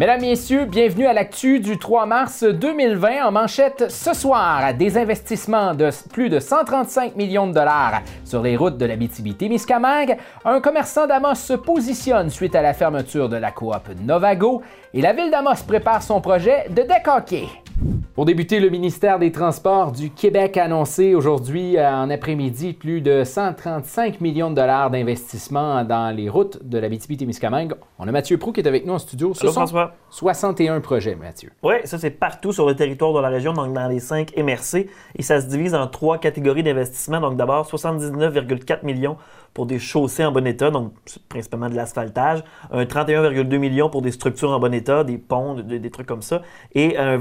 Mesdames, 0.00 0.22
Messieurs, 0.22 0.64
bienvenue 0.64 1.04
à 1.04 1.12
l'actu 1.12 1.60
du 1.60 1.76
3 1.76 2.06
mars 2.06 2.42
2020 2.42 3.22
en 3.22 3.32
manchette 3.32 3.90
ce 3.90 4.14
soir. 4.14 4.72
Des 4.72 4.96
investissements 4.96 5.74
de 5.74 5.90
plus 6.10 6.30
de 6.30 6.40
135 6.40 7.16
millions 7.16 7.46
de 7.46 7.52
dollars 7.52 8.00
sur 8.24 8.40
les 8.40 8.56
routes 8.56 8.78
de 8.78 8.86
la 8.86 8.96
BTB-Témiscamingue. 8.96 10.16
Un 10.46 10.62
commerçant 10.62 11.06
d'Amos 11.06 11.34
se 11.34 11.52
positionne 11.52 12.30
suite 12.30 12.54
à 12.54 12.62
la 12.62 12.72
fermeture 12.72 13.28
de 13.28 13.36
la 13.36 13.50
coop 13.50 13.90
Novago 14.02 14.62
et 14.94 15.02
la 15.02 15.12
ville 15.12 15.30
d'Amos 15.30 15.62
prépare 15.68 16.02
son 16.02 16.22
projet 16.22 16.64
de 16.70 16.80
deck 16.80 17.06
pour 18.14 18.24
débuter, 18.24 18.60
le 18.60 18.68
ministère 18.68 19.18
des 19.18 19.32
Transports 19.32 19.92
du 19.92 20.10
Québec 20.10 20.56
a 20.56 20.64
annoncé 20.64 21.14
aujourd'hui 21.14 21.78
euh, 21.78 21.90
en 21.90 22.10
après-midi 22.10 22.72
plus 22.72 23.00
de 23.00 23.24
135 23.24 24.20
millions 24.20 24.50
de 24.50 24.56
dollars 24.56 24.90
d'investissement 24.90 25.84
dans 25.84 26.14
les 26.14 26.28
routes 26.28 26.62
de 26.62 26.78
la 26.78 26.88
BTB-Témiscamingue. 26.88 27.72
On 27.98 28.06
a 28.06 28.12
Mathieu 28.12 28.36
Prou 28.36 28.52
qui 28.52 28.60
est 28.60 28.68
avec 28.68 28.84
nous 28.84 28.92
en 28.92 28.98
studio. 28.98 29.32
Ce 29.34 29.46
François. 29.46 29.94
61 30.10 30.80
projets, 30.80 31.14
Mathieu. 31.14 31.52
Oui, 31.62 31.76
ça 31.84 31.98
c'est 31.98 32.10
partout 32.10 32.52
sur 32.52 32.66
le 32.66 32.74
territoire 32.76 33.12
de 33.12 33.20
la 33.20 33.28
région, 33.28 33.52
donc 33.52 33.72
dans 33.72 33.88
les 33.88 34.00
cinq 34.00 34.36
MRC. 34.36 34.88
Et 35.16 35.22
ça 35.22 35.40
se 35.40 35.46
divise 35.46 35.74
en 35.74 35.86
trois 35.86 36.18
catégories 36.18 36.62
d'investissement. 36.62 37.20
Donc 37.20 37.36
d'abord, 37.36 37.66
79,4 37.66 38.84
millions 38.84 39.16
pour 39.54 39.66
des 39.66 39.78
chaussées 39.78 40.24
en 40.24 40.32
bon 40.32 40.46
état, 40.46 40.70
donc 40.70 40.92
principalement 41.28 41.68
de 41.68 41.74
l'asphaltage, 41.74 42.44
un 42.70 42.84
31,2 42.84 43.58
millions 43.58 43.90
pour 43.90 44.02
des 44.02 44.12
structures 44.12 44.50
en 44.50 44.60
bon 44.60 44.72
état, 44.72 45.02
des 45.02 45.18
ponts, 45.18 45.54
des, 45.54 45.90
trucs 45.90 46.06
comme 46.06 46.22
ça, 46.22 46.42
et 46.74 46.96
un 46.96 47.16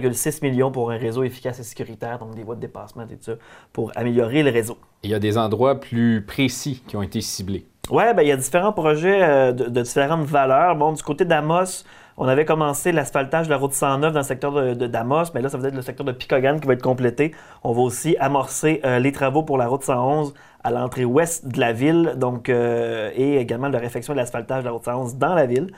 24,6 0.00 0.42
millions 0.42 0.70
pour 0.70 0.90
un 0.90 0.96
réseau 0.96 1.22
efficace 1.22 1.58
et 1.58 1.62
sécuritaire, 1.62 2.18
donc 2.18 2.34
des 2.34 2.42
voies 2.42 2.56
de 2.56 2.60
dépassement 2.60 3.04
et 3.04 3.16
tout 3.16 3.22
ça, 3.22 3.32
pour 3.72 3.92
améliorer 3.96 4.42
le 4.42 4.50
réseau. 4.50 4.78
Il 5.02 5.10
y 5.10 5.14
a 5.14 5.18
des 5.18 5.38
endroits 5.38 5.80
plus 5.80 6.24
précis 6.26 6.82
qui 6.86 6.96
ont 6.96 7.02
été 7.02 7.20
ciblés. 7.20 7.66
Oui, 7.90 8.04
ben, 8.14 8.22
il 8.22 8.28
y 8.28 8.32
a 8.32 8.36
différents 8.36 8.72
projets 8.72 9.22
euh, 9.22 9.52
de, 9.52 9.64
de, 9.64 9.82
différentes 9.82 10.24
valeurs. 10.24 10.76
Bon, 10.76 10.92
du 10.92 11.02
côté 11.02 11.24
d'Amos, 11.24 11.84
on 12.22 12.28
avait 12.28 12.44
commencé 12.44 12.92
l'asphaltage 12.92 13.46
de 13.46 13.50
la 13.50 13.56
route 13.56 13.72
109 13.72 14.12
dans 14.12 14.20
le 14.20 14.24
secteur 14.24 14.52
de, 14.52 14.86
Damos, 14.86 15.24
mais 15.34 15.40
là, 15.40 15.48
ça 15.48 15.56
va 15.56 15.68
être 15.68 15.74
le 15.74 15.80
secteur 15.80 16.04
de 16.04 16.12
Picogan 16.12 16.60
qui 16.60 16.66
va 16.66 16.74
être 16.74 16.82
complété. 16.82 17.34
On 17.64 17.72
va 17.72 17.80
aussi 17.80 18.14
amorcer 18.18 18.82
euh, 18.84 18.98
les 18.98 19.10
travaux 19.10 19.42
pour 19.42 19.56
la 19.56 19.66
route 19.66 19.82
111 19.82 20.34
à 20.62 20.70
l'entrée 20.70 21.06
ouest 21.06 21.48
de 21.48 21.58
la 21.58 21.72
ville, 21.72 22.12
donc, 22.16 22.50
euh, 22.50 23.10
et 23.14 23.38
également 23.38 23.68
la 23.68 23.78
réfection 23.78 24.12
de 24.12 24.18
l'asphaltage 24.18 24.64
de 24.64 24.66
la 24.66 24.72
route 24.72 24.84
111 24.84 25.16
dans 25.16 25.34
la 25.34 25.46
ville. 25.46 25.68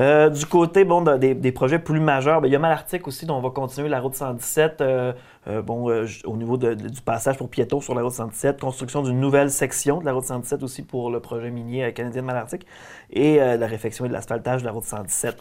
Euh, 0.00 0.28
du 0.30 0.46
côté 0.46 0.84
bon, 0.84 1.02
des, 1.02 1.52
projets 1.52 1.78
plus 1.78 2.00
majeurs, 2.00 2.40
ben, 2.40 2.48
il 2.48 2.52
y 2.52 2.56
a 2.56 2.58
Malartic 2.58 3.06
aussi, 3.08 3.26
dont 3.26 3.36
on 3.36 3.40
va 3.40 3.50
continuer 3.50 3.88
la 3.88 4.00
route 4.00 4.14
117. 4.14 4.82
Bon, 5.46 5.90
au 6.24 6.36
niveau 6.36 6.56
du 6.56 7.00
passage 7.02 7.38
pour 7.38 7.48
piétons 7.48 7.80
sur 7.80 7.94
la 7.94 8.02
route 8.02 8.12
117, 8.12 8.60
construction 8.60 9.02
d'une 9.02 9.18
nouvelle 9.18 9.50
section 9.50 10.00
de 10.00 10.04
la 10.04 10.12
route 10.12 10.24
117 10.24 10.62
aussi 10.62 10.82
pour 10.82 11.10
le 11.10 11.20
projet 11.20 11.50
minier 11.50 11.92
canadien 11.94 12.22
de 12.22 12.26
Malartic, 12.26 12.66
et 13.10 13.38
la 13.38 13.66
réfection 13.66 14.04
et 14.04 14.08
de 14.08 14.12
l'asphaltage 14.12 14.60
de 14.60 14.66
la 14.66 14.72
route 14.72 14.84
117. 14.84 15.36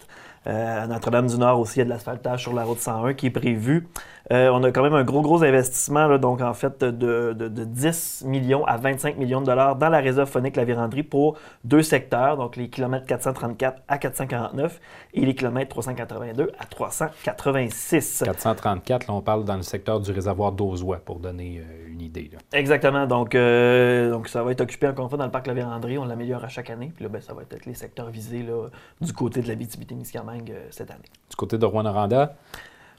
Euh, 0.48 0.84
à 0.84 0.88
Notre-Dame-du-Nord 0.88 1.60
aussi, 1.60 1.76
il 1.76 1.80
y 1.80 1.82
a 1.82 1.86
de 1.86 1.90
l'asphaltage 1.90 2.44
sur 2.44 2.54
la 2.54 2.64
route 2.64 2.80
101 2.80 3.14
qui 3.16 3.28
est 3.28 3.32
prévu. 3.32 3.88
Euh, 4.32 4.50
on 4.54 4.64
a 4.64 4.72
quand 4.72 4.84
même 4.84 4.94
un 4.94 5.04
gros, 5.04 5.22
gros 5.22 5.44
investissement, 5.44 6.18
donc 6.18 6.42
en 6.42 6.54
fait 6.54 6.84
de, 6.84 7.34
10 7.48 8.24
millions 8.26 8.66
à 8.66 8.78
25 8.78 9.18
millions 9.18 9.42
de 9.42 9.46
dollars 9.46 9.76
dans 9.76 9.90
la 9.90 10.00
réserve 10.00 10.30
phonique 10.30 10.56
La 10.56 10.66
Vérandrie 10.66 11.04
pour 11.04 11.38
deux 11.64 11.82
secteurs, 11.82 12.38
donc 12.38 12.56
les 12.56 12.70
kilomètres 12.70 13.06
434 13.06 13.82
à 13.88 13.98
449 13.98 14.80
et 15.14 15.26
les 15.26 15.36
kilomètres 15.36 15.70
382 15.70 16.52
à 16.60 16.66
386. 16.66 18.24
434, 18.26 19.08
là, 19.08 19.14
on 19.14 19.22
parle 19.22 19.46
dans 19.46 19.56
le 19.56 19.64
secteur 19.64 19.87
du 20.00 20.12
réservoir 20.12 20.52
d'Ozois, 20.52 20.98
pour 20.98 21.20
donner 21.20 21.60
euh, 21.60 21.92
une 21.92 22.02
idée. 22.02 22.30
Exactement. 22.54 23.08
Donc, 23.08 23.34
donc, 23.34 24.28
ça 24.28 24.44
va 24.44 24.52
être 24.52 24.62
occupé 24.62 24.88
encore 24.88 25.06
une 25.06 25.10
fois 25.10 25.18
dans 25.18 25.26
le 25.26 25.32
parc 25.32 25.48
La 25.48 25.54
Vérandrie. 25.54 25.98
On 25.98 26.06
l'améliore 26.06 26.44
à 26.44 26.50
chaque 26.50 26.70
année. 26.70 26.92
Puis 26.94 27.04
là, 27.04 27.10
ben, 27.10 27.22
ça 27.22 27.34
va 27.34 27.44
être 27.44 27.66
les 27.66 27.74
secteurs 27.74 28.10
visés 28.10 28.44
là, 28.44 28.68
du 29.02 29.14
côté 29.14 29.42
de 29.42 29.48
la 29.48 29.56
BTB-Témiscamingue 29.56 30.52
euh, 30.52 30.68
cette 30.70 30.92
année. 30.92 31.10
Du 31.30 31.36
côté 31.36 31.58
de 31.58 31.66
Rouen-Noranda? 31.66 32.36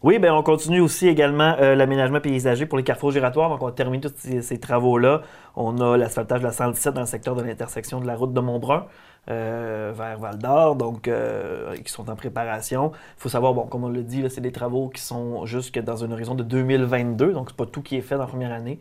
Oui, 0.04 0.20
bien, 0.20 0.32
on 0.32 0.44
continue 0.44 0.80
aussi 0.80 1.08
également 1.08 1.56
euh, 1.58 1.74
l'aménagement 1.74 2.20
paysager 2.20 2.66
pour 2.66 2.78
les 2.78 2.84
carrefours 2.84 3.10
giratoires. 3.10 3.50
Donc, 3.50 3.62
on 3.62 3.70
termine 3.72 4.00
tous 4.00 4.12
ces, 4.16 4.58
travaux-là. 4.60 5.22
On 5.56 5.80
a 5.80 5.96
l'asphaltage 5.96 6.38
de 6.40 6.44
la 6.46 6.52
117 6.52 6.94
dans 6.94 7.00
le 7.00 7.06
secteur 7.06 7.34
de 7.34 7.42
l'intersection 7.42 8.00
de 8.00 8.06
la 8.06 8.14
route 8.14 8.32
de 8.32 8.38
Montbrun 8.38 8.86
euh, 9.28 9.92
vers 9.96 10.18
Val 10.18 10.38
d'Or, 10.38 10.76
donc 10.76 11.10
qui 11.84 11.92
sont 11.92 12.08
en 12.08 12.14
préparation. 12.14 12.92
Il 12.94 13.22
faut 13.22 13.28
savoir, 13.28 13.54
bon, 13.54 13.66
comme 13.66 13.82
on 13.82 13.88
l'a 13.88 14.02
dit, 14.02 14.24
c'est 14.30 14.40
des 14.40 14.52
travaux 14.52 14.88
qui 14.88 15.02
sont 15.02 15.46
jusque 15.46 15.80
dans 15.80 16.04
un 16.04 16.12
horizon 16.12 16.36
de 16.36 16.44
2022, 16.44 17.32
donc 17.32 17.48
c'est 17.50 17.56
pas 17.56 17.66
tout 17.66 17.82
qui 17.82 17.96
est 17.96 18.00
fait 18.00 18.14
dans 18.14 18.22
la 18.22 18.28
première 18.28 18.52
année. 18.52 18.78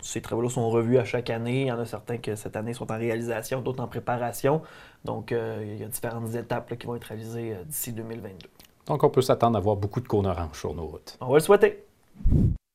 ces 0.00 0.20
travaux-là 0.20 0.48
sont 0.48 0.68
revus 0.68 0.98
à 0.98 1.04
chaque 1.04 1.30
année. 1.30 1.62
Il 1.62 1.66
y 1.68 1.72
en 1.72 1.78
a 1.78 1.86
certains 1.86 2.18
que 2.18 2.34
cette 2.34 2.56
année 2.56 2.74
sont 2.74 2.90
en 2.90 2.98
réalisation, 2.98 3.60
d'autres 3.60 3.82
en 3.82 3.88
préparation. 3.88 4.62
Donc, 5.04 5.32
euh, 5.32 5.62
il 5.64 5.80
y 5.80 5.84
a 5.84 5.88
différentes 5.88 6.34
étapes 6.34 6.76
qui 6.76 6.86
vont 6.86 6.96
être 6.96 7.04
réalisées 7.04 7.52
euh, 7.54 7.64
d'ici 7.64 7.92
2022. 7.92 8.48
Donc, 8.90 9.04
on 9.04 9.08
peut 9.08 9.22
s'attendre 9.22 9.56
à 9.56 9.60
voir 9.60 9.76
beaucoup 9.76 10.00
de 10.00 10.08
cônes 10.08 10.26
orange 10.26 10.58
sur 10.58 10.74
nos 10.74 10.82
routes. 10.82 11.16
On 11.20 11.28
va 11.28 11.34
le 11.34 11.40
souhaiter. 11.40 11.84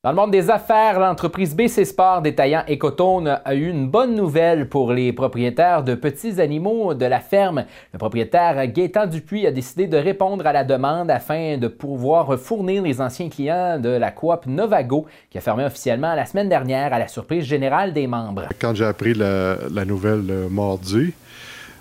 Dans 0.02 0.12
le 0.12 0.16
monde 0.16 0.30
des 0.30 0.48
affaires, 0.48 0.98
l'entreprise 0.98 1.54
BC 1.54 1.84
Sport 1.84 2.22
détaillant 2.22 2.64
Ecotone 2.70 3.38
a 3.44 3.54
eu 3.54 3.68
une 3.68 3.86
bonne 3.86 4.14
nouvelle 4.14 4.66
pour 4.66 4.92
les 4.92 5.12
propriétaires 5.12 5.84
de 5.84 5.94
petits 5.94 6.40
animaux 6.40 6.94
de 6.94 7.04
la 7.04 7.20
ferme. 7.20 7.66
Le 7.92 7.98
propriétaire 7.98 8.66
Gaétan 8.66 9.06
Dupuis 9.06 9.46
a 9.46 9.50
décidé 9.50 9.88
de 9.88 9.98
répondre 9.98 10.46
à 10.46 10.54
la 10.54 10.64
demande 10.64 11.10
afin 11.10 11.58
de 11.58 11.68
pouvoir 11.68 12.38
fournir 12.38 12.82
les 12.82 13.02
anciens 13.02 13.28
clients 13.28 13.78
de 13.78 13.90
la 13.90 14.10
coop 14.10 14.46
Novago 14.46 15.04
qui 15.28 15.36
a 15.36 15.42
fermé 15.42 15.66
officiellement 15.66 16.14
la 16.14 16.24
semaine 16.24 16.48
dernière 16.48 16.94
à 16.94 16.98
la 16.98 17.08
surprise 17.08 17.44
générale 17.44 17.92
des 17.92 18.06
membres. 18.06 18.46
Quand 18.58 18.74
j'ai 18.74 18.86
appris 18.86 19.12
la, 19.12 19.84
nouvelle 19.84 20.24
euh, 20.30 20.48
mardi, 20.48 21.12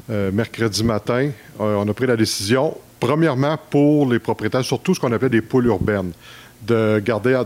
euh, 0.09 0.29
mercredi 0.33 0.83
matin, 0.83 1.29
euh, 1.61 1.77
on 1.77 1.87
a 1.87 1.93
pris 1.93 2.05
la 2.05 2.17
décision, 2.17 2.75
premièrement 2.99 3.57
pour 3.69 4.09
les 4.09 4.19
propriétaires, 4.19 4.63
surtout 4.63 4.93
ce 4.93 4.99
qu'on 4.99 5.11
appelait 5.11 5.29
des 5.29 5.41
poules 5.41 5.67
urbaines, 5.67 6.11
de 6.65 7.01
garder, 7.03 7.41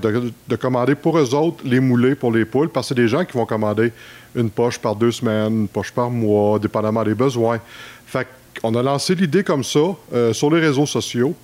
de, 0.48 0.56
commander 0.56 0.96
pour 0.96 1.18
eux 1.18 1.34
autres 1.34 1.64
les 1.66 1.80
moulets 1.80 2.16
pour 2.16 2.32
les 2.32 2.46
poules, 2.46 2.70
parce 2.70 2.88
que 2.88 2.96
c'est 2.96 3.02
des 3.02 3.08
gens 3.08 3.26
qui 3.26 3.34
vont 3.34 3.46
commander 3.46 3.92
une 4.36 4.50
poche 4.50 4.78
par 4.80 4.96
deux 4.96 5.12
semaines, 5.12 5.62
une 5.62 5.68
poche 5.68 5.92
par 5.92 6.10
mois, 6.10 6.60
dépendamment 6.60 7.04
des 7.04 7.16
besoins. 7.16 7.60
Fait 8.06 8.28
qu'on 8.62 8.76
a 8.76 8.84
lancé 8.84 9.16
l'idée 9.16 9.44
comme 9.44 9.64
ça 9.64 9.80
euh, 10.14 10.34
sur 10.34 10.50
les 10.50 10.60
réseaux 10.60 10.86
sociaux. 10.86 11.36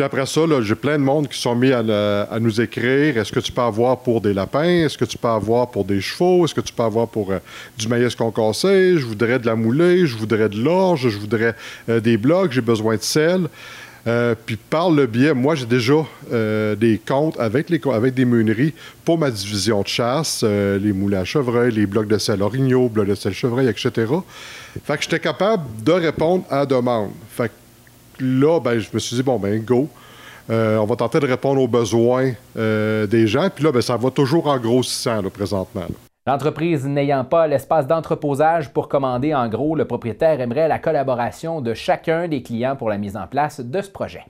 Puis 0.00 0.06
après 0.06 0.24
ça, 0.24 0.40
j'ai 0.62 0.76
plein 0.76 0.98
de 0.98 1.04
monde 1.04 1.28
qui 1.28 1.38
sont 1.38 1.54
mis 1.54 1.72
à, 1.72 2.38
nous 2.40 2.58
écrire. 2.58 3.18
Est-ce 3.18 3.30
que 3.30 3.40
tu 3.40 3.52
peux 3.52 3.60
avoir 3.60 3.98
pour 3.98 4.22
des 4.22 4.32
lapins? 4.32 4.64
Est-ce 4.64 4.96
que 4.96 5.04
tu 5.04 5.18
peux 5.18 5.28
avoir 5.28 5.70
pour 5.70 5.84
des 5.84 6.00
chevaux? 6.00 6.46
Est-ce 6.46 6.54
que 6.54 6.62
tu 6.62 6.72
peux 6.72 6.84
avoir 6.84 7.06
pour 7.06 7.30
euh, 7.30 7.38
du 7.76 7.86
maïs 7.86 8.14
concassé? 8.14 8.96
Je 8.96 9.04
voudrais 9.04 9.38
de 9.38 9.44
la 9.44 9.56
moulée, 9.56 10.06
je 10.06 10.16
voudrais 10.16 10.48
de 10.48 10.56
l'orge, 10.56 11.10
je 11.10 11.18
voudrais 11.18 11.54
euh, 11.90 12.00
des 12.00 12.16
blocs, 12.16 12.50
j'ai 12.50 12.62
besoin 12.62 12.96
de 12.96 13.02
sel. 13.02 13.48
Euh, 14.06 14.34
puis 14.46 14.56
par 14.56 14.90
le 14.90 15.04
biais, 15.04 15.34
moi 15.34 15.54
j'ai 15.54 15.66
déjà 15.66 16.06
des 16.30 16.98
comptes 17.06 17.38
avec, 17.38 17.68
les, 17.68 17.78
des 18.10 18.24
meuneries 18.24 18.72
pour 19.04 19.18
ma 19.18 19.30
division 19.30 19.82
de 19.82 19.86
chasse, 19.86 20.42
les 20.42 20.94
moulins 20.94 21.20
à 21.20 21.24
chevreuil, 21.26 21.72
les 21.72 21.84
blocs 21.84 22.08
de 22.08 22.16
sel 22.16 22.40
orignaux, 22.40 22.88
blocs 22.88 23.08
de 23.08 23.14
sel 23.14 23.34
chevreuil, 23.34 23.68
etc. 23.68 23.90
Fait 24.82 24.96
que 24.96 25.02
j'étais 25.02 25.20
capable 25.20 25.64
de 25.84 25.92
répondre 25.92 26.44
à 26.48 26.60
la 26.60 26.66
demande. 26.66 27.10
Fait 27.36 27.48
que 27.48 27.59
là, 28.20 28.60
ben, 28.60 28.78
je 28.78 28.88
me 28.92 28.98
suis 28.98 29.16
dit, 29.16 29.22
bon, 29.22 29.38
ben, 29.38 29.62
go. 29.62 29.88
Euh, 30.50 30.78
on 30.78 30.84
va 30.84 30.96
tenter 30.96 31.20
de 31.20 31.26
répondre 31.26 31.60
aux 31.60 31.68
besoins 31.68 32.32
euh, 32.56 33.06
des 33.06 33.26
gens. 33.26 33.48
Puis 33.54 33.64
là, 33.64 33.72
ben, 33.72 33.80
ça 33.80 33.96
va 33.96 34.10
toujours 34.10 34.48
en 34.48 34.58
grossissant 34.58 35.22
présentement. 35.30 35.86
L'entreprise 36.26 36.86
n'ayant 36.86 37.24
pas 37.24 37.46
l'espace 37.46 37.86
d'entreposage 37.86 38.72
pour 38.72 38.88
commander 38.88 39.34
en 39.34 39.48
gros, 39.48 39.74
le 39.74 39.84
propriétaire 39.84 40.40
aimerait 40.40 40.68
la 40.68 40.78
collaboration 40.78 41.60
de 41.60 41.72
chacun 41.72 42.28
des 42.28 42.42
clients 42.42 42.76
pour 42.76 42.90
la 42.90 42.98
mise 42.98 43.16
en 43.16 43.26
place 43.26 43.60
de 43.60 43.80
ce 43.80 43.90
projet. 43.90 44.24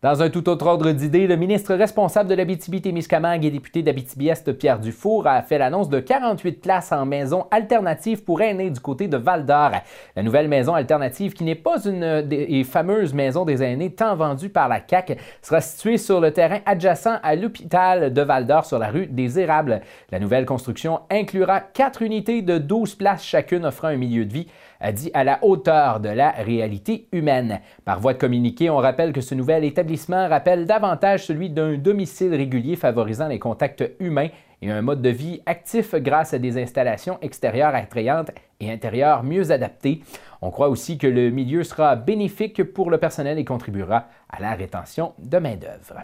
Dans 0.00 0.22
un 0.22 0.30
tout 0.30 0.48
autre 0.48 0.64
ordre 0.64 0.92
d'idées, 0.92 1.26
le 1.26 1.34
ministre 1.34 1.74
responsable 1.74 2.30
de 2.30 2.36
l'Abitibi-Témiscamingue 2.36 3.44
et 3.44 3.50
député 3.50 3.82
d'Abitibi-Est, 3.82 4.52
Pierre 4.52 4.78
Dufour, 4.78 5.26
a 5.26 5.42
fait 5.42 5.58
l'annonce 5.58 5.88
de 5.88 5.98
48 5.98 6.62
places 6.62 6.92
en 6.92 7.04
maison 7.04 7.48
alternative 7.50 8.22
pour 8.22 8.40
aînés 8.40 8.70
du 8.70 8.78
côté 8.78 9.08
de 9.08 9.16
Val-d'Or. 9.16 9.72
La 10.14 10.22
nouvelle 10.22 10.46
maison 10.46 10.74
alternative, 10.74 11.32
qui 11.32 11.42
n'est 11.42 11.56
pas 11.56 11.84
une 11.84 12.22
des 12.22 12.62
fameuses 12.62 13.12
maisons 13.12 13.44
des 13.44 13.60
aînés 13.60 13.92
tant 13.92 14.14
vendue 14.14 14.50
par 14.50 14.68
la 14.68 14.78
CAC, 14.78 15.18
sera 15.42 15.60
située 15.60 15.98
sur 15.98 16.20
le 16.20 16.30
terrain 16.30 16.60
adjacent 16.64 17.18
à 17.20 17.34
l'hôpital 17.34 18.12
de 18.12 18.22
Val-d'Or 18.22 18.66
sur 18.66 18.78
la 18.78 18.90
rue 18.90 19.08
des 19.08 19.40
Érables. 19.40 19.80
La 20.12 20.20
nouvelle 20.20 20.46
construction 20.46 21.00
inclura 21.10 21.58
quatre 21.58 22.02
unités 22.02 22.42
de 22.42 22.58
12 22.58 22.94
places 22.94 23.24
chacune 23.24 23.66
offrant 23.66 23.88
un 23.88 23.96
milieu 23.96 24.24
de 24.26 24.32
vie 24.32 24.46
a 24.80 24.92
dit 24.92 25.10
à 25.14 25.24
la 25.24 25.38
hauteur 25.42 26.00
de 26.00 26.08
la 26.08 26.30
réalité 26.30 27.08
humaine. 27.12 27.60
Par 27.84 28.00
voie 28.00 28.14
de 28.14 28.18
communiqué, 28.18 28.70
on 28.70 28.76
rappelle 28.76 29.12
que 29.12 29.20
ce 29.20 29.34
nouvel 29.34 29.64
établissement 29.64 30.28
rappelle 30.28 30.66
davantage 30.66 31.26
celui 31.26 31.50
d'un 31.50 31.76
domicile 31.76 32.34
régulier 32.34 32.76
favorisant 32.76 33.28
les 33.28 33.38
contacts 33.38 33.84
humains 34.00 34.28
et 34.62 34.70
un 34.70 34.82
mode 34.82 35.02
de 35.02 35.10
vie 35.10 35.40
actif 35.46 35.94
grâce 35.94 36.34
à 36.34 36.38
des 36.38 36.60
installations 36.60 37.18
extérieures 37.22 37.74
attrayantes 37.74 38.30
et 38.60 38.70
intérieures 38.70 39.22
mieux 39.22 39.50
adaptées. 39.50 40.02
On 40.42 40.50
croit 40.50 40.68
aussi 40.68 40.98
que 40.98 41.06
le 41.06 41.30
milieu 41.30 41.64
sera 41.64 41.96
bénéfique 41.96 42.62
pour 42.64 42.90
le 42.90 42.98
personnel 42.98 43.38
et 43.38 43.44
contribuera 43.44 44.06
à 44.28 44.40
la 44.40 44.54
rétention 44.54 45.14
de 45.18 45.38
main-d'œuvre. 45.38 46.02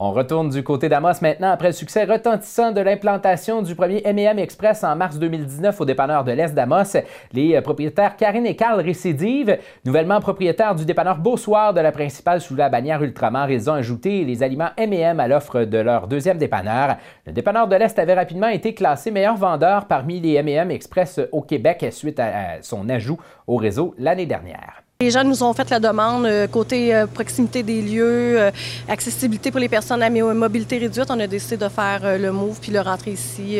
On 0.00 0.10
retourne 0.10 0.48
du 0.48 0.64
côté 0.64 0.88
d'Amos 0.88 1.22
maintenant 1.22 1.52
après 1.52 1.68
le 1.68 1.72
succès 1.72 2.02
retentissant 2.02 2.72
de 2.72 2.80
l'implantation 2.80 3.62
du 3.62 3.76
premier 3.76 4.02
M&M 4.04 4.40
Express 4.40 4.82
en 4.82 4.96
mars 4.96 5.20
2019 5.20 5.80
au 5.80 5.84
dépanneur 5.84 6.24
de 6.24 6.32
l'Est 6.32 6.52
d'Amos. 6.52 6.96
Les 7.32 7.54
euh, 7.54 7.62
propriétaires 7.62 8.16
Karine 8.16 8.44
et 8.44 8.56
Carl 8.56 8.80
récidivent. 8.80 9.56
Nouvellement 9.84 10.18
propriétaires 10.18 10.74
du 10.74 10.84
dépanneur 10.84 11.18
Beausoir 11.18 11.72
de 11.74 11.80
la 11.80 11.92
principale 11.92 12.40
sous 12.40 12.56
la 12.56 12.68
bannière 12.70 13.04
Ultramar, 13.04 13.52
ils 13.52 13.70
ont 13.70 13.74
ajouté 13.74 14.24
les 14.24 14.42
aliments 14.42 14.70
M&M 14.76 15.20
à 15.20 15.28
l'offre 15.28 15.62
de 15.62 15.78
leur 15.78 16.08
deuxième 16.08 16.38
dépanneur. 16.38 16.96
Le 17.24 17.32
dépanneur 17.32 17.68
de 17.68 17.76
l'Est 17.76 17.96
avait 17.96 18.14
rapidement 18.14 18.48
été 18.48 18.74
classé 18.74 19.12
meilleur 19.12 19.36
vendeur 19.36 19.86
parmi 19.86 20.18
les 20.18 20.34
M&M 20.34 20.72
Express 20.72 21.20
au 21.30 21.42
Québec 21.42 21.86
suite 21.92 22.18
à 22.18 22.60
son 22.62 22.88
ajout 22.88 23.20
au 23.46 23.54
réseau 23.54 23.94
l'année 23.96 24.26
dernière. 24.26 24.83
Les 25.00 25.10
gens 25.10 25.24
nous 25.24 25.42
ont 25.42 25.52
fait 25.52 25.68
la 25.70 25.80
demande 25.80 26.24
euh, 26.24 26.46
côté 26.46 26.94
euh, 26.94 27.08
proximité 27.08 27.64
des 27.64 27.82
lieux, 27.82 28.40
euh, 28.40 28.50
accessibilité 28.88 29.50
pour 29.50 29.58
les 29.58 29.68
personnes 29.68 30.00
à 30.04 30.08
mobilité 30.08 30.78
réduite. 30.78 31.10
On 31.10 31.18
a 31.18 31.26
décidé 31.26 31.56
de 31.56 31.68
faire 31.68 32.16
le 32.16 32.30
move 32.30 32.60
puis 32.60 32.70
le 32.70 32.80
rentrer 32.80 33.10
ici 33.10 33.58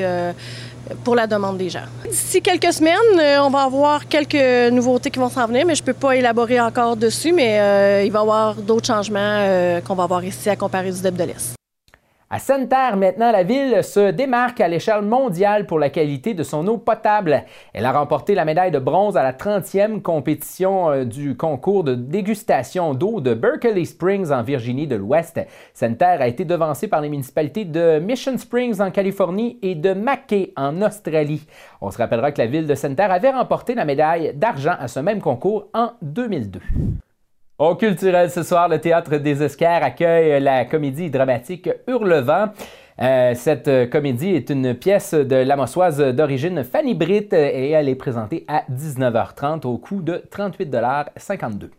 pour 1.03 1.17
la 1.17 1.27
demande 1.27 1.59
des 1.59 1.71
gens. 1.71 1.87
D'ici 2.09 2.41
quelques 2.41 2.73
semaines, 2.73 3.41
on 3.41 3.51
va 3.51 3.63
avoir 3.63 4.07
quelques 4.07 4.73
nouveautés 4.73 5.11
qui 5.11 5.19
vont 5.19 5.29
s'en 5.29 5.47
venir, 5.47 5.67
mais 5.67 5.75
je 5.75 5.83
ne 5.83 5.87
peux 5.87 5.93
pas 5.93 6.15
élaborer 6.15 6.61
encore 6.61 6.97
dessus, 6.97 7.33
mais 7.33 8.07
il 8.07 8.13
va 8.13 8.21
y 8.21 8.23
avoir 8.23 8.55
d'autres 8.55 8.87
changements 8.87 9.81
qu'on 9.85 9.95
va 9.95 10.05
avoir 10.05 10.25
ici 10.25 10.49
à 10.49 10.57
comparer 10.57 10.93
du 10.93 11.03
DEP 11.03 11.17
de 11.17 11.25
l'Est. 11.25 11.64
À 12.35 12.41
Sainte-Terre, 12.41 12.97
maintenant, 12.97 13.31
la 13.31 13.45
ville 13.45 13.85
se 13.85 14.11
démarque 14.11 14.61
à 14.61 14.67
l'échelle 14.67 15.03
mondiale 15.03 15.67
pour 15.67 15.79
la 15.79 15.89
qualité 15.89 16.35
de 16.35 16.43
son 16.43 16.67
eau 16.67 16.79
potable. 16.79 17.45
Elle 17.73 17.87
a 17.87 17.93
remporté 17.93 18.35
la 18.35 18.45
médaille 18.45 18.73
de 18.73 18.81
bronze 18.81 19.17
à 19.17 19.23
la 19.23 19.33
30e 19.33 20.03
compétition 20.03 20.91
euh, 20.91 21.05
du 21.05 21.37
concours 21.37 21.85
de 21.85 21.95
dégustation 21.95 22.93
d'eau 22.93 23.21
de 23.21 23.35
Berkeley 23.35 23.85
Springs 23.85 24.33
en 24.33 24.43
Virginie 24.43 24.89
de 24.89 24.97
l'Ouest. 24.97 25.39
Sainte-Terre 25.75 26.23
a 26.23 26.27
été 26.27 26.45
devancée 26.45 26.89
par 26.89 27.03
les 27.03 27.09
municipalités 27.09 27.65
de 27.65 28.01
Mission 28.01 28.37
Springs 28.37 28.81
en 28.81 28.91
Californie 28.91 29.61
et 29.63 29.77
de 29.77 29.93
Mackay 29.95 30.53
en 30.57 30.83
Australie. 30.83 31.47
On 31.81 31.93
se 31.93 31.99
rappellera 31.99 32.33
que 32.33 32.43
la 32.43 32.49
ville 32.49 32.67
de 32.67 32.75
Sainte-Terre 32.75 33.13
avait 33.13 33.31
remporté 33.31 33.77
la 33.77 33.85
médaille 33.85 34.33
d'argent 34.35 34.75
à 34.77 34.89
ce 34.89 34.99
même 34.99 35.21
concours 35.21 35.69
en 35.73 35.93
2002. 36.03 36.59
Au 37.57 37.77
culturel 37.77 38.33
ce 38.33 38.43
soir, 38.43 38.69
le 38.69 38.81
Théâtre 38.81 39.17
des 39.19 39.41
Oscars 39.41 39.85
accueille 39.85 40.43
la 40.43 40.65
comédie 40.65 41.09
dramatique 41.09 41.71
Hurlevent. 41.87 42.49
Euh, 43.03 43.35
cette 43.35 43.67
euh, 43.67 43.87
comédie 43.87 44.37
est 44.37 44.51
une 44.51 44.73
pièce 44.73 45.15
de 45.15 45.35
l'amossoise 45.35 45.99
d'origine 45.99 46.63
Fanny 46.63 46.95
Britt 46.95 47.33
euh, 47.33 47.51
et 47.53 47.71
elle 47.71 47.89
est 47.89 47.97
présentée 47.97 48.45
à 48.47 48.63
19h30 48.71 49.67
au 49.67 49.79
coût 49.79 50.01
de 50.01 50.23
38,52 50.31 51.71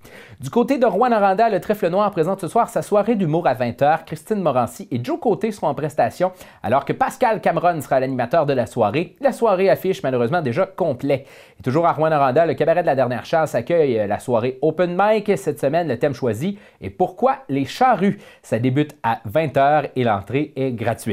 Du 0.42 0.50
côté 0.50 0.78
de 0.78 0.86
Rouen 0.86 1.08
Noranda, 1.08 1.50
le 1.50 1.62
Trèfle 1.62 1.88
Noir 1.88 2.12
présente 2.12 2.42
ce 2.42 2.50
soir 2.50 2.68
sa 2.68 2.82
soirée 2.82 3.16
d'humour 3.16 3.48
à 3.48 3.54
20h. 3.54 4.04
Christine 4.04 4.42
Morancy 4.42 4.90
et 4.92 5.00
Joe 5.02 5.18
Côté 5.18 5.54
seront 5.54 5.68
en 5.68 5.74
prestation 5.74 6.34
alors 6.62 6.84
que 6.84 6.92
Pascal 6.92 7.40
Cameron 7.40 7.80
sera 7.80 8.02
l'animateur 8.02 8.46
de 8.46 8.52
la 8.52 8.66
soirée. 8.66 9.16
La 9.22 9.32
soirée 9.32 9.70
affiche 9.70 10.04
malheureusement 10.04 10.42
déjà 10.42 10.66
complet. 10.66 11.26
Et 11.58 11.64
toujours 11.64 11.86
à 11.86 11.94
Rouen 11.94 12.10
Noranda, 12.10 12.46
le 12.46 12.56
cabaret 12.56 12.82
de 12.82 12.88
la 12.88 12.96
dernière 12.96 13.24
chance 13.26 13.56
accueille 13.56 14.06
la 14.06 14.20
soirée 14.20 14.60
Open 14.62 14.98
Mic. 15.00 15.32
Cette 15.38 15.62
semaine, 15.62 15.88
le 15.88 15.98
thème 15.98 16.14
choisi 16.14 16.60
est 16.82 16.90
Pourquoi 16.90 17.38
les 17.48 17.64
charrues? 17.64 18.20
Ça 18.42 18.60
débute 18.60 18.98
à 19.02 19.22
20h 19.32 19.92
et 19.96 20.04
l'entrée 20.04 20.52
est 20.58 20.74
gratuite. 20.74 21.05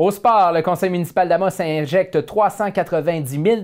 Au 0.00 0.12
sport, 0.12 0.52
le 0.52 0.62
conseil 0.62 0.90
municipal 0.90 1.28
d'Amos 1.28 1.60
injecte 1.60 2.24
390 2.24 3.42
000 3.44 3.62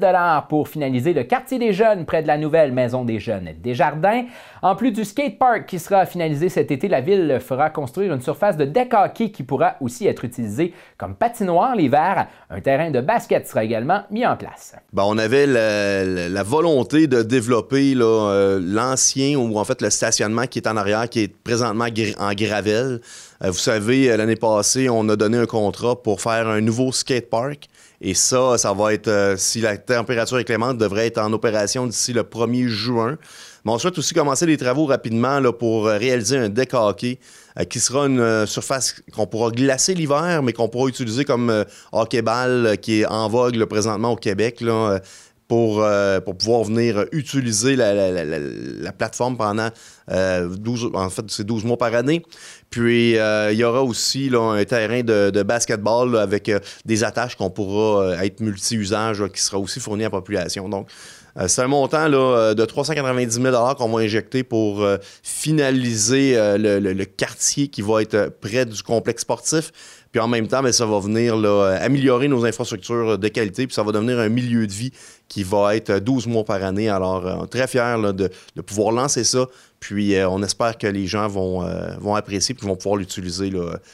pour 0.49 0.67
finaliser 0.67 1.13
le 1.13 1.23
quartier 1.23 1.61
des 1.61 1.73
jeunes 1.73 2.05
près 2.07 2.23
de 2.23 2.27
la 2.27 2.37
nouvelle 2.37 2.73
maison 2.73 3.05
des 3.05 3.21
jeunes 3.21 3.51
des 3.63 3.73
Jardins. 3.73 4.25
En 4.61 4.75
plus 4.75 4.91
du 4.91 5.05
skatepark 5.05 5.65
qui 5.65 5.79
sera 5.79 6.07
finalisé 6.07 6.49
cet 6.49 6.73
été, 6.73 6.89
la 6.89 7.01
ville 7.01 7.39
fera 7.41 7.71
construire 7.71 8.13
une 8.13 8.21
surface 8.21 8.57
de 8.57 8.65
deck 8.65 8.93
hockey 8.95 9.31
qui 9.31 9.45
pourra 9.45 9.77
aussi 9.81 10.09
être 10.09 10.25
utilisée 10.25 10.75
comme 10.99 11.15
patinoire 11.15 11.77
l'hiver. 11.77 12.27
Un 12.51 12.61
terrain 12.61 12.91
de 12.91 13.01
basket 13.01 13.47
sera 13.47 13.63
également 13.63 14.03
mis 14.11 14.27
en 14.27 14.37
place. 14.37 14.75
Ben, 14.93 15.05
on 15.07 15.17
avait 15.19 15.47
la, 15.47 16.43
volonté 16.43 17.07
de 17.07 17.23
développer 17.23 17.95
euh, 17.97 18.59
l'ancien 18.61 19.39
ou 19.39 19.57
en 19.57 19.65
fait 19.65 19.81
le 19.81 19.91
stationnement 19.91 20.49
qui 20.49 20.59
est 20.59 20.67
en 20.67 20.77
arrière, 20.77 21.09
qui 21.09 21.21
est 21.21 21.37
présentement 21.37 21.87
en 22.19 22.35
gravelle. 22.35 23.01
Euh, 23.45 23.51
vous 23.51 23.59
savez, 23.59 24.11
euh, 24.11 24.17
l'année 24.17 24.37
passée, 24.37 24.89
on 24.89 25.07
a 25.09 25.17
donné 25.17 25.37
un 25.37 25.47
contrat 25.47 26.03
pour 26.03 26.21
faire 26.23 26.49
un 26.49 26.61
nouveau 26.61 26.93
skatepark. 26.93 27.69
Et 28.01 28.15
ça, 28.15 28.57
ça 28.57 28.73
va 28.73 28.95
être, 28.95 29.09
euh, 29.09 29.37
si 29.37 29.61
la 29.61 29.77
température 29.77 30.39
est 30.39 30.45
clémente, 30.45 30.79
devrait 30.79 31.07
être 31.09 31.19
en 31.19 31.33
opération 31.33 31.87
d'ici 31.87 32.13
le 32.13 32.23
1er 32.23 32.69
juin. 32.69 33.19
Mais 33.65 33.73
on 33.73 33.79
souhaite 33.79 33.99
aussi 33.99 34.15
commencer 34.15 34.47
les 34.47 34.57
travaux 34.57 34.87
rapidement 34.87 35.41
là, 35.41 35.53
pour 35.53 35.87
réaliser 35.87 36.39
un 36.39 36.49
deck 36.49 36.75
hockey 36.75 37.19
qui 37.71 37.81
sera 37.81 38.07
une 38.07 38.45
surface 38.47 39.01
qu'on 39.15 39.27
pourra 39.27 39.51
glacer 39.51 39.95
l'hiver, 39.95 40.43
mais 40.43 40.53
qu'on 40.53 40.69
pourra 40.69 40.89
utiliser 40.89 41.25
comme 41.25 41.65
hockey-ball 41.93 42.77
qui 42.83 43.01
est 43.01 43.07
en 43.07 43.27
vogue 43.31 43.65
présentement 43.65 44.13
au 44.13 44.17
Québec. 44.17 44.61
Là, 44.61 45.01
pour, 45.49 45.83
euh, 45.83 46.21
pour 46.21 46.37
pouvoir 46.37 46.65
venir 46.65 47.05
utiliser 47.13 47.77
la, 47.77 48.93
plateforme 48.93 49.37
pendant 49.37 49.69
12, 50.09 50.85
euh, 50.85 50.91
en 50.95 51.11
fait, 51.11 51.43
12 51.43 51.65
mois 51.65 51.77
par 51.77 51.95
année. 51.95 52.23
Puis, 52.71 53.19
euh, 53.19 53.53
il 53.53 53.59
y 53.59 53.65
aura 53.65 53.83
aussi 53.83 54.31
là, 54.31 54.41
un 54.41 54.65
terrain 54.65 55.03
de, 55.03 55.43
basketball 55.43 56.17
avec 56.17 56.51
des 56.85 57.05
attaches 57.05 57.37
qu'on 57.37 57.51
pourra 57.51 58.25
être 58.25 58.41
multi-usage 58.41 59.23
qui 59.33 59.43
sera 59.43 59.59
aussi 59.59 59.81
fourni 59.81 60.05
à 60.05 60.07
la 60.07 60.11
population. 60.11 60.69
Donc, 60.69 60.89
c'est 61.49 61.63
un 61.63 61.67
montant 61.67 62.07
là, 62.07 62.55
de 62.55 62.65
390 62.65 63.43
000 63.43 63.75
qu'on 63.75 63.89
va 63.89 64.01
injecter 64.03 64.45
pour 64.45 64.87
finaliser 65.23 66.37
le, 66.57 67.05
quartier 67.05 67.69
qui 67.69 67.83
va 67.83 68.03
être 68.03 68.31
près 68.41 68.65
du 68.65 68.83
complexe 68.83 69.23
sportif. 69.23 69.73
Puis 70.13 70.21
en 70.21 70.29
même 70.29 70.47
temps, 70.47 70.63
bien, 70.63 70.71
ça 70.71 70.87
va 70.87 71.01
venir 71.01 71.35
améliorer 71.81 72.29
nos 72.29 72.45
infrastructures 72.45 73.19
de 73.19 73.29
qualité, 73.29 73.67
puis 73.67 73.75
ça 73.75 73.83
va 73.83 73.91
devenir 73.91 74.21
un 74.21 74.29
milieu 74.29 74.67
de 74.67 74.73
vie 74.73 74.93
qui 75.29 75.43
va 75.43 75.77
être 75.77 75.99
12 75.99 76.27
mois 76.27 76.45
par 76.45 76.63
année. 76.63 76.89
Alors, 76.89 77.27
euh, 77.27 77.47
très 77.47 77.67
fiers 77.67 77.97
de, 78.13 78.31
pouvoir 78.63 78.93
lancer 78.93 79.25
ça. 79.25 79.47
Puis, 79.81 80.15
euh, 80.15 80.29
on 80.29 80.43
espère 80.43 80.79
que 80.79 80.87
les 80.87 81.07
gens 81.07 81.29
vont, 81.29 81.65
euh, 81.65 81.97
vont 81.99 82.15
apprécier 82.15 82.55
et 82.61 82.67
vont 82.67 82.77
pouvoir 82.77 82.97
l'utiliser 82.97 83.53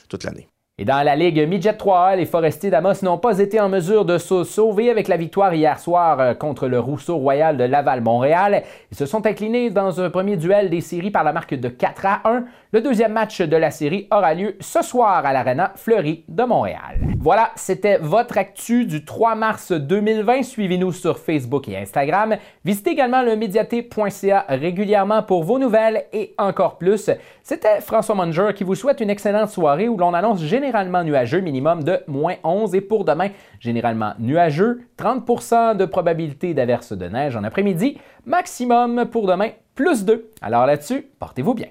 toute 0.08 0.24
l'année. 0.24 0.50
Et 0.80 0.86
dans 0.86 1.02
la 1.02 1.14
Ligue 1.14 1.46
Midget 1.46 1.72
3A, 1.72 2.16
les 2.16 2.24
Forestiers 2.24 2.70
d'Amos 2.70 3.02
n'ont 3.02 3.18
pas 3.18 3.38
été 3.38 3.60
en 3.60 3.68
mesure 3.68 4.06
de 4.06 4.16
se 4.16 4.44
sauver 4.44 4.88
avec 4.88 5.08
la 5.08 5.18
victoire 5.18 5.52
hier 5.52 5.78
soir 5.78 6.18
euh, 6.18 6.32
contre 6.32 6.68
le 6.68 6.80
Rousseau 6.80 7.18
Royal 7.18 7.58
de 7.58 7.64
Laval-Montréal. 7.64 8.62
Ils 8.90 8.96
se 8.96 9.04
sont 9.04 9.26
inclinés 9.26 9.68
dans 9.68 10.00
un 10.00 10.08
premier 10.08 10.38
duel 10.38 10.70
des 10.70 10.80
séries 10.80 11.10
par 11.10 11.22
la 11.22 11.34
marque 11.34 11.54
de 11.54 11.68
4 11.68 12.06
à 12.06 12.20
1. 12.24 12.44
Le 12.72 12.80
deuxième 12.80 13.12
match 13.12 13.42
de 13.42 13.56
la 13.58 13.70
série 13.70 14.08
aura 14.10 14.32
lieu 14.32 14.56
ce 14.60 14.80
soir 14.80 15.26
à 15.26 15.34
l'Arena 15.34 15.72
Fleury 15.76 16.25
de 16.28 16.44
Montréal. 16.44 16.99
Voilà, 17.18 17.50
c'était 17.56 17.99
votre 17.99 18.38
actu 18.38 18.87
du 18.87 19.04
3 19.04 19.34
mars 19.34 19.72
2020. 19.72 20.44
Suivez-nous 20.44 20.92
sur 20.92 21.18
Facebook 21.18 21.68
et 21.68 21.76
Instagram. 21.76 22.37
Visitez 22.64 22.92
également 22.92 23.20
le 23.20 23.37
médiaté.ca 23.37 24.46
régulièrement 24.49 25.22
pour 25.25 25.44
vos 25.44 25.58
nouvelles 25.58 26.04
et 26.14 26.32
encore 26.38 26.78
plus. 26.78 27.10
C'était 27.42 27.82
François 27.82 28.14
Munger 28.14 28.54
qui 28.54 28.64
vous 28.64 28.76
souhaite 28.76 29.00
une 29.00 29.10
excellente 29.10 29.50
soirée 29.50 29.88
où 29.88 29.99
l'on 29.99 30.14
annonce 30.14 30.40
généralement 30.40 30.69
généralement 30.70 31.02
nuageux, 31.02 31.40
minimum 31.40 31.82
de 31.82 31.98
moins 32.06 32.36
11. 32.44 32.76
Et 32.76 32.80
pour 32.80 33.04
demain, 33.04 33.30
généralement 33.58 34.12
nuageux, 34.20 34.82
30% 34.98 35.76
de 35.76 35.84
probabilité 35.84 36.54
d'averse 36.54 36.92
de 36.92 37.06
neige 37.06 37.34
en 37.34 37.42
après-midi, 37.42 37.98
maximum 38.24 39.06
pour 39.06 39.26
demain, 39.26 39.50
plus 39.74 40.04
2. 40.04 40.30
Alors 40.40 40.66
là-dessus, 40.66 41.08
portez-vous 41.18 41.54
bien. 41.54 41.66